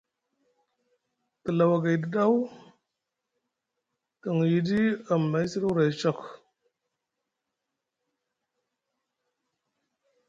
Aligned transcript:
Te 1.41 1.49
lawa 1.57 1.77
gayɗi 1.83 2.07
daw 2.13 2.33
te 4.19 4.27
ŋuyiɗi 4.37 4.79
amay 5.11 5.45
siɗi 5.51 5.65
huray 5.69 5.91
sok. 6.01 6.19